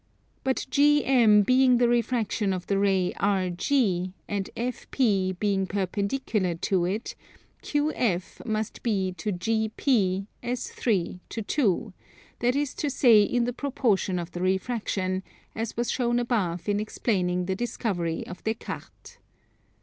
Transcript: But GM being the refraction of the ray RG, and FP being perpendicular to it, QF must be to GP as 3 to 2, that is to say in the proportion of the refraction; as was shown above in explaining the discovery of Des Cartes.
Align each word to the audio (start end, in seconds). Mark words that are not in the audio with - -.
But 0.43 0.65
GM 0.71 1.45
being 1.45 1.77
the 1.77 1.87
refraction 1.87 2.53
of 2.53 2.65
the 2.65 2.79
ray 2.79 3.13
RG, 3.19 4.13
and 4.27 4.49
FP 4.57 5.37
being 5.37 5.67
perpendicular 5.67 6.55
to 6.55 6.85
it, 6.85 7.13
QF 7.61 8.43
must 8.43 8.81
be 8.81 9.11
to 9.11 9.31
GP 9.31 10.25
as 10.41 10.71
3 10.71 11.19
to 11.29 11.43
2, 11.43 11.93
that 12.39 12.55
is 12.55 12.73
to 12.73 12.89
say 12.89 13.21
in 13.21 13.43
the 13.43 13.53
proportion 13.53 14.17
of 14.17 14.31
the 14.31 14.41
refraction; 14.41 15.21
as 15.55 15.77
was 15.77 15.91
shown 15.91 16.17
above 16.17 16.67
in 16.67 16.79
explaining 16.79 17.45
the 17.45 17.53
discovery 17.55 18.25
of 18.25 18.43
Des 18.43 18.55
Cartes. 18.55 19.17